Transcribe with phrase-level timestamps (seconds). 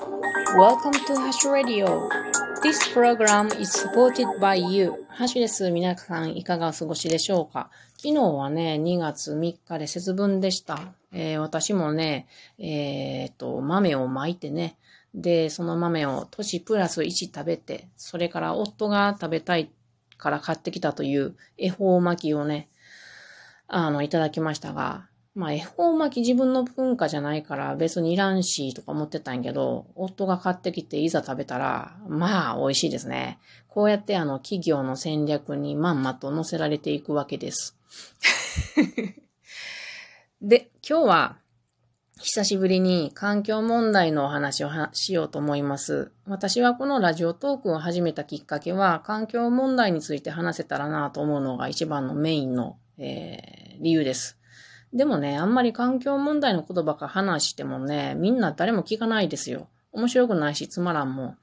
[0.00, 2.08] Welcome to Hash Radio.
[2.62, 4.94] This program is supported by you.
[5.10, 5.70] ハッシュです。
[5.70, 7.70] 皆さんいかがお過ごしでしょうか？
[7.98, 10.94] 昨日はね、2月3日で節分でした。
[11.12, 12.28] えー、私もね、
[12.58, 14.78] えー、っと、豆をまいてね、
[15.14, 19.70] で、その豆を年プラス1食べて、それから夫が食べたい
[20.16, 22.70] から買ってきたという恵方巻きをね、
[23.68, 25.09] あの、いただきましたが、
[25.40, 33.38] まあ、恵方巻き自分の文化じゃないから別にいらんしとか思ってたんやけど、夫が買ってきていざ食べたら、まあ、美味しいですね。
[33.66, 37.74] こうやってあの、企業の戦略にまんまと乗せられていくわけです。
[40.42, 41.36] で、今日は、
[42.18, 46.12] 久しぶりに環境問題のお話をしようと思います。
[46.26, 54.39] 私はこのラジオトークを始めたきっかけは、環境問題について話せたらなと思うのが一番のメインの、えー、理由です。
[54.92, 59.68] でもね、あんまり環境問題のことばか話してもね、みんな誰も聞かないですよ。
[59.92, 61.38] 面白くないし、つまらんもん。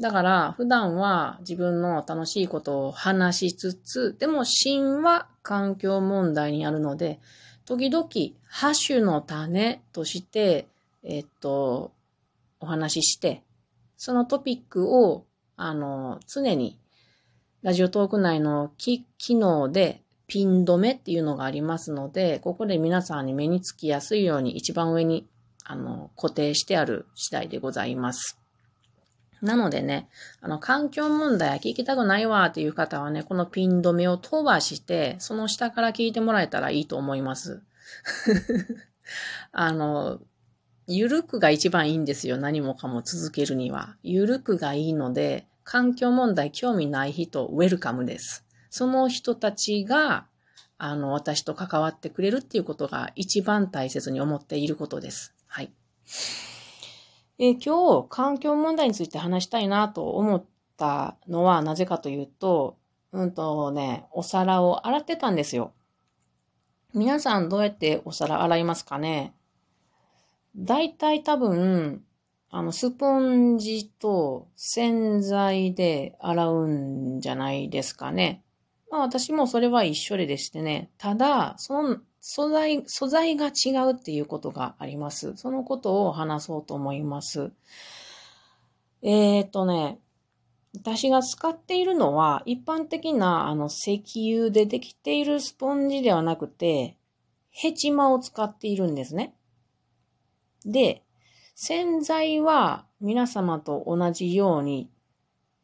[0.00, 7.20] だから、普段は自分の楽しいことを話しつつ、でも芯は環境問題にあるので、
[7.64, 8.08] 時々、
[8.46, 10.66] ハッシュの種として、
[11.02, 11.92] えっと、
[12.60, 13.42] お話しして、
[13.96, 15.24] そのトピックを、
[15.56, 16.78] あの、常に、
[17.62, 25.26] ラジオトーク内の機能でピン止めっていうのがありますので、ここで皆さんに目につきやすいように一番上に
[25.64, 28.38] あの固定してある次第でございます。
[29.42, 30.08] なのでね、
[30.40, 37.60] あの、環境問題は聞きたくないわっていう方はね、このピン止めを飛ばして、その下から聞いてもらえたらいいと思います。
[39.50, 40.20] あの、
[40.86, 42.36] ゆるくが一番いいんですよ。
[42.36, 43.96] 何もかも続けるには。
[44.04, 48.44] ゆるくがいいので、環境問題興味ない人、ウェルカムです。
[48.72, 50.24] その人たちが、
[50.78, 55.34] あの、私と関わってくれるっていうことが一番大切に思っていることです。
[55.46, 55.70] はい。
[57.38, 60.44] え、今日、環境問題について話したいなと思っ
[60.78, 62.78] たのはなぜかというと、
[63.12, 65.74] うんとね、お皿を洗ってたんですよ。
[66.94, 69.34] 皆さんどうやってお皿洗いますかね？
[70.56, 72.02] 大体多分、
[72.50, 78.42] あの、スポンジと洗剤で洗うんじゃないですかね。
[78.92, 85.32] まあ私もそれは一緒ででしてね、ただ、その素材、素材が違うっていうことがあります。
[85.36, 87.52] そのことを話そうと思います。
[89.00, 89.98] えー、っとね、
[90.76, 96.98] 私が使っているのは、一般的なあの石油でできているスポンジではなくて、
[97.48, 99.34] ヘチマを使っているんですね。
[100.66, 101.02] で、
[101.54, 104.90] 洗剤は皆様と同じように、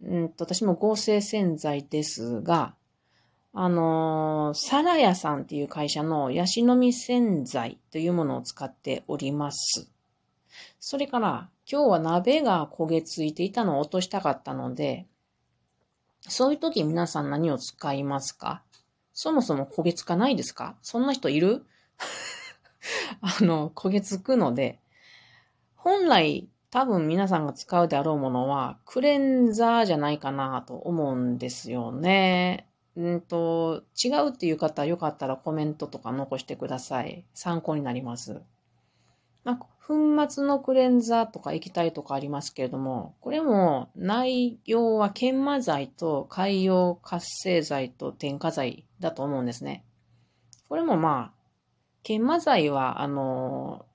[0.03, 2.75] うんと私も合成洗剤ですが、
[3.55, 9.91] あのー、サラヤさんっていう会社のヤシの実洗剤というものを使っております。
[10.79, 15.07] それから、今日は鍋が焦げついていたのを落としたかったので、
[16.21, 18.63] そういう時皆さん何を使いますか？
[19.13, 20.77] そもそも焦げつかないですか？
[20.83, 21.65] そんな人いる？
[23.21, 24.79] あの、焦げつくので、
[25.75, 32.68] 本来多分皆さんが使うであろうものはクレンザーじゃないかなと思うんですよね。
[32.99, 37.25] うんと、違うっていう方よかったらコメントとか残してください。
[37.33, 38.43] 参考になります。
[39.45, 39.95] まあ、粉
[40.29, 49.85] 末のクレンザーとか液体とかありますけれども、これも内容は研磨剤と海洋活性剤と添加剤だと思うんですね。
[50.69, 51.33] これもまあ、
[52.03, 53.87] 研磨剤は、あの、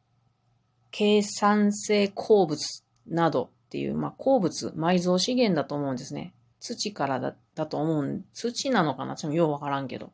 [0.91, 6.33] 計算性鉱物などっていう、まあ、鉱物、埋蔵資源だと思うんですね。
[6.61, 8.23] 土からだだと思う。
[8.33, 9.15] 土なのかな？
[9.15, 10.11] ちょっとようわからんけど。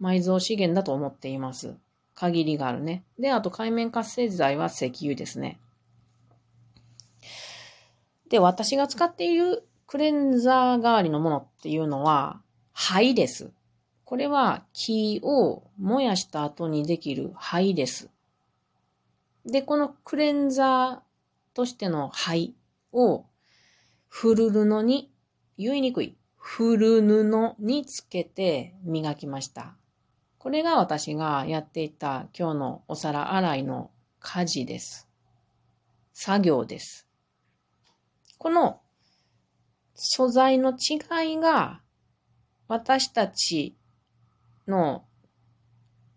[0.00, 1.74] 埋蔵資源だと思っています。
[2.14, 3.04] 限りがあるね。
[3.18, 5.58] で、あと海面活性剤は石油ですね。
[8.28, 12.40] で、私が使っているクレンザー代わりのものっていうのは、
[12.72, 13.50] 灰です。
[14.04, 18.08] これは木を燃やした後にできる灰です。
[19.44, 22.54] で、このクレンザーとしての灰
[22.92, 23.24] を
[24.08, 25.10] フル布に
[25.58, 26.16] 言いにくい。
[26.42, 29.76] 古布につけて磨きました。
[30.38, 33.90] これが私がやっていた今日のお皿洗いの
[34.20, 35.06] 家事です。
[36.14, 37.06] 作業です。
[38.38, 38.80] この
[39.94, 41.82] 素材の違いが
[42.68, 43.76] 私たち
[44.66, 45.04] の、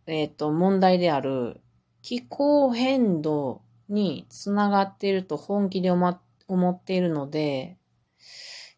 [0.05, 1.59] えっ、ー、と、問題である
[2.01, 6.19] 気候変動につながっていると本気で思
[6.71, 7.77] っているので、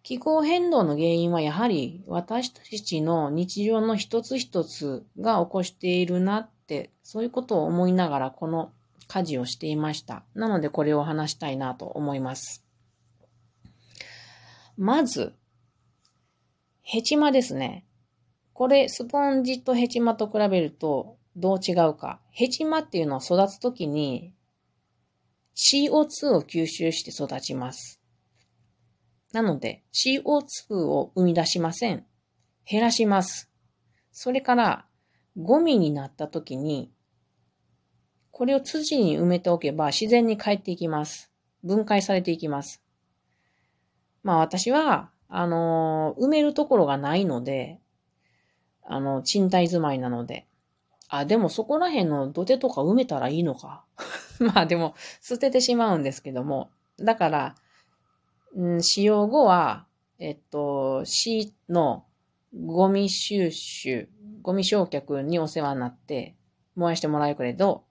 [0.06, 8.72] 気候変動の原因はやはり私たちの日常の一つ一つが起こしているなって、そういうことを思いながらこの
[9.08, 10.24] 家事をしていました。
[10.36, 12.64] なのでこれを話したいなと思います。
[14.78, 15.34] まず、
[16.84, 17.84] ヘチマですね。
[18.54, 22.20] これ、スポンジとヘチマと比べるとどう違うか。
[22.30, 24.36] ヘチマっていうのは育つときに
[25.56, 28.05] CO2 を吸収して育ちます。
[29.34, 32.06] なので CO2 を生み出しません。
[32.66, 33.52] 減らします。
[34.12, 34.86] それから、
[35.38, 36.92] ゴミになったときに、
[38.32, 41.32] これを土に埋めておけば自然に帰っていきます。
[41.64, 42.82] 分解されていきます。
[44.24, 47.80] まあ私は、あの埋めるところがないので、
[48.84, 50.48] あの、賃貸住まいなので。
[51.08, 53.84] あ、でもそこら辺の土手とか埋めたらいいのか。
[54.40, 56.70] まあでも、捨ててしまうんですけども。
[56.98, 57.56] だから、
[58.56, 59.86] うん、使用後は、
[60.18, 62.06] えっと、市の
[62.54, 64.08] ゴミ収集、
[64.42, 66.36] ゴミ焼却にお世話になって
[66.76, 67.84] 燃やしてもらえるけれど、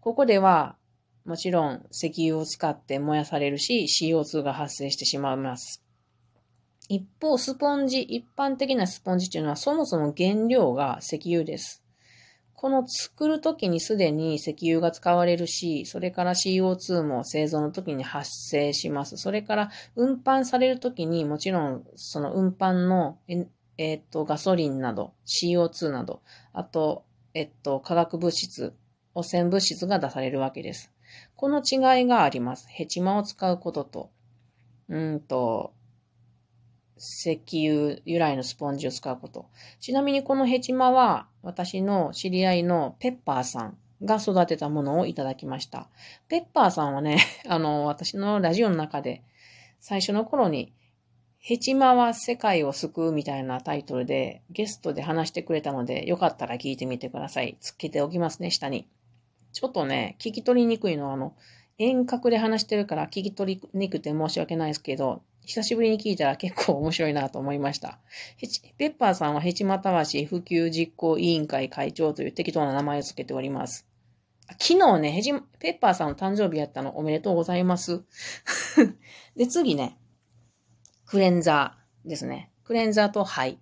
[0.00, 0.76] ここでは
[1.24, 5.82] もちろん石油を使って燃やされるし CO2 が発生してしまいます。
[6.88, 11.82] 一方、スポンジ、一般的なスポンジというのはそもそも原料が石油です。
[12.56, 19.16] この作るときにすでに石油が使われるし、それから CO2 も製造の時に発生します。
[19.18, 23.18] それから運搬されるときにもちろんその運搬の
[23.78, 26.22] えっ、と、ガソリンなど、CO2 など、
[26.52, 27.04] あと、
[27.34, 28.74] えっと、化学物質、
[29.14, 30.92] 汚染物質が出されるわけです。
[31.36, 32.66] この違いがあります。
[32.68, 34.10] ヘチマを使うことと、
[34.88, 35.74] うんと、
[36.98, 39.46] 石油由来のスポンジを使うこと。
[39.80, 45.88] ちなみにこのヘチマは、私の知り合いのペッパーさんが育てたものをいただきました。
[46.28, 49.22] ペッパーさんはね、 あの、私のラジオの中で、
[49.80, 50.72] 最初の頃に
[51.46, 57.56] ヘチマは世界を救うみたいなタイトルでゲストで話してくれたので、よかったら聞いてみてください。
[57.60, 58.88] つけておきますね、下に。
[59.52, 61.36] ちょっとね、聞き取りにくいのは、あの、
[61.78, 68.00] 遠隔で話してるから聞き取りにくくて申し訳ないですけど、久しぶりに聞いたら結構面白いなと思いました。
[68.78, 73.86] ペッパーさんはヘチマたわし普及実行委員会会長という適当な名前を付けております。
[74.58, 78.02] 昨日ね、ヘジ、ペッパーさんの誕生日やったのおめでとうございます。
[79.36, 79.96] で、次ね、
[81.06, 82.50] クレンザーですね。
[82.64, 83.60] クレンザーと灰。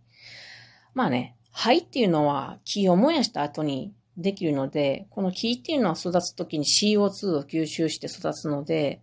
[0.94, 9.02] まあね、灰っていうのは木を燃やした後にできるので、この木っていうのは育つときに CO2 を吸収して育つので、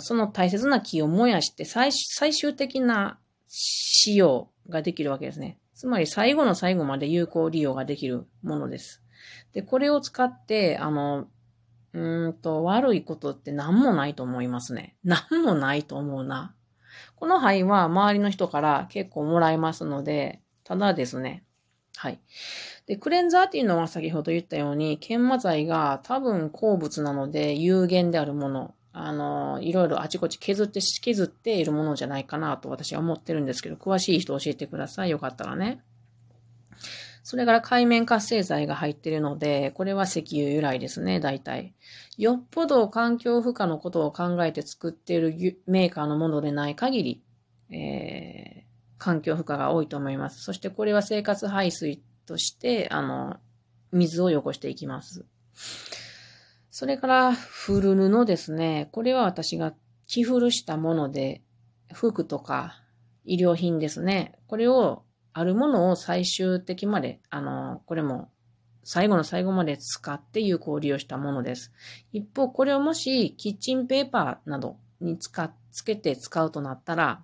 [0.00, 3.18] その大切な木を燃やして最最終的な
[3.48, 5.58] 使用ができるわけですね。
[5.74, 9.02] つまり最後の最後まで有効利用ができるものです。
[9.52, 11.26] で、これを使って、あの、
[11.92, 14.96] うんと、悪いことって何もないと思いますね。
[15.04, 16.54] 何もないと思うな。
[17.16, 21.44] この灰は周りの人から結構もらえますので、ただですね。
[21.96, 22.18] はい。
[22.86, 35.10] で、クレンザーっていうのは先ほど言ったように、研磨剤が多分鉱物なので有限であるもの、あの、いろいろあちこち削って、削っているものじゃないかなと私は思ってるんですけど、詳しい人教えてください。
[35.10, 35.82] よかったらね。
[37.24, 41.74] それから海面活性剤が入ってるので、これは石油由来ですね、大体。
[42.16, 47.22] よっぽど環境負荷のことを考えて作っているメーカーのものでない限り、
[47.70, 48.64] えー、
[48.98, 50.40] 環境負荷が多いと思います。
[50.44, 53.38] そしてこれは生活排水として、あの、
[53.90, 55.24] 水を汚していきます。
[56.76, 58.88] それから、古布ですね。
[58.90, 59.74] これは私が
[60.08, 61.40] 着古したもので、
[61.92, 62.82] 服とか
[63.22, 64.34] 衣料品ですね。
[64.48, 68.28] これをあるものを最終的まで、あの、これも
[68.82, 71.70] 最後の最後まで使って有効利用したものです。
[72.12, 77.22] 一方、これをもしキッチンペーパーなどに使っ、つけて使うとなったら、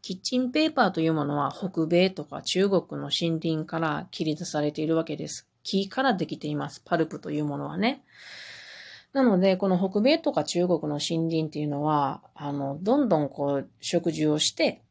[0.00, 5.48] キッチンペーパーというものは北米とか中国の森林から切り出されているわけです。
[5.64, 6.80] 木からできています。
[6.84, 8.04] パルプというものはね。
[9.14, 14.82] なので、この北米とか中国の森林っていうのは、あの、どんどんこう、植樹をして、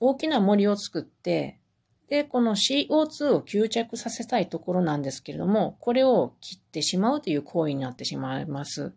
[0.00, 1.60] 大きな森を作って、
[2.08, 8.94] で、この CO2 を吸着させたいところなんですけれども、これを切ってしまうという行為になってしまいます。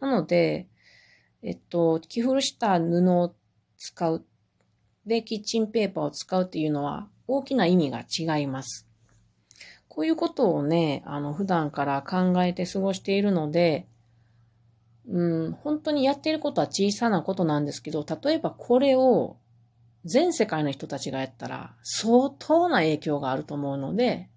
[0.00, 0.66] なので、
[1.42, 3.32] えっと、着古した布を
[3.78, 4.24] 使う。
[5.06, 8.88] で、キッチンペーパーを使うっていうのは大きな意味が違います。
[9.88, 13.86] こういうことをね、あの、普段から考えて過ごしているので、
[15.08, 19.36] うん、本当にやっていることは小さなことなんですけど、例えばこれを
[20.04, 24.28] 全世界の人たちがやったら相当な影響があると思うので、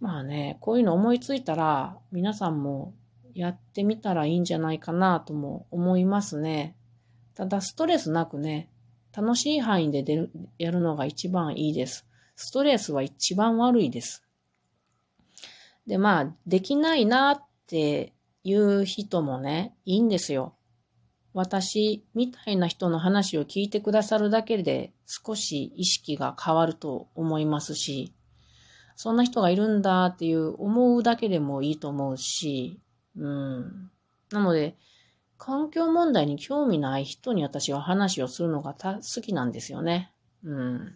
[0.00, 2.94] まあね、こういうの思いついたら皆さんも
[3.34, 6.76] やってみたらいいんじゃないかなとも思いますね。
[7.34, 8.68] ただストレスなくね、
[9.16, 12.06] 楽しい範囲で出る、やるのが一番いいです。
[12.36, 14.24] ストレスは一番悪いです。
[15.86, 18.12] で、まあ、できないなって
[18.44, 20.54] いう人もね、いいんですよ。
[21.34, 28.14] 私みたいな人の話を聞いてくださるだけで少し意識が変わると思いますし、
[28.96, 32.80] そんな人がいるんだっていう思うだけでもいいと思うし、
[33.16, 33.90] うん。
[34.30, 34.76] なので、
[35.38, 40.12] 環境問題に興味ない人に私は話をするのが好きなんですよね。
[40.44, 40.94] うん。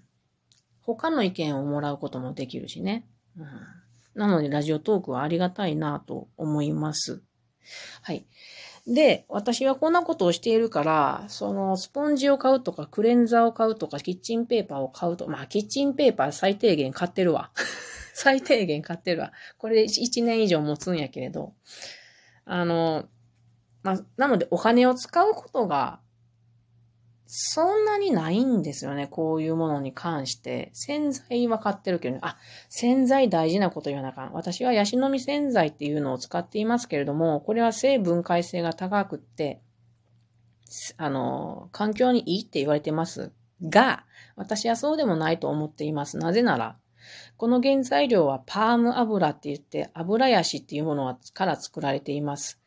[0.83, 3.09] 他の意見をもらうこともできるしね。
[3.37, 3.47] うん、
[4.17, 7.23] なので、ラジオトークはありがたいなと思います。
[8.03, 8.27] はい。
[8.87, 17.51] で、私はこんなことをしているから、そのスポンジを買うとか、クレンザーを買うとか、キッチンペーパーを買うと、まあ、キッチンペーパー最低限買ってるわ。
[18.15, 19.33] 最低限買ってるわ。
[19.59, 21.53] これ1年以上持つんやけれど。
[22.47, 23.07] あの、
[23.83, 26.01] まあ、なのでお金を使うことが
[27.27, 29.09] そんなにないんですよね。
[29.09, 30.71] こういうものに関して。
[30.73, 32.37] 洗剤は買ってるけど、ね、あ、
[32.69, 34.33] 洗剤大事なこと言わなあかん。
[34.33, 39.61] 私はヤシの実洗剤っていうのを使っていますけれども、これは成分解性が高くって、
[40.97, 44.05] あの、環境にいいって言われてますが、
[44.37, 46.19] 私はそうでもないと思っています。
[46.19, 46.77] なぜなら、
[47.37, 52.61] この原材料はパーム油って言って、油ヤシっていうものはから作られています。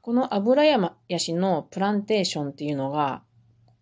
[0.00, 0.78] この油ヤ
[1.18, 3.22] シのプランテーションっていうのが、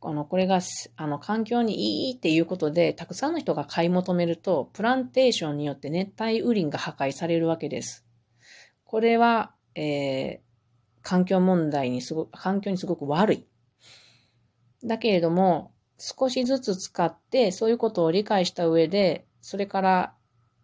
[0.03, 0.61] あの、これが、
[0.97, 8.07] あの、環境にいいっていうことで、たくさんの人が買い求めると、プランテーションによって熱帯雨林が破壊されるわけです。
[8.85, 10.39] これは、えー、
[11.03, 13.47] 環境問題にすごく、環境にすごく悪い。
[14.83, 20.15] だけれども、少しずつ使って、そういうことを理解した上で、それから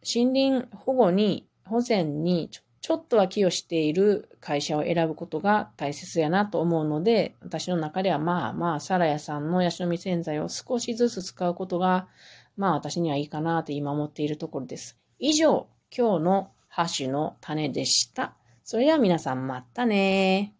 [0.02, 2.49] 森林保護に、保全に
[2.87, 12.07] ちょっとは寄与している会社を選ぶことが大切やなと思うので、私の中ではまあまあ、サラヤさんのヤシの実洗剤を少しずつ使うことが、
[12.57, 14.97] まあ私にはいいかなって今思っているところです。
[15.19, 18.37] 以上、今日のハッシュの種でした。
[18.62, 20.55] それでは皆さんまたね